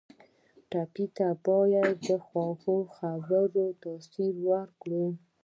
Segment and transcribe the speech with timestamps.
[0.69, 5.05] ټپي ته باید د خوږو خبرو تاثیر ورکړو.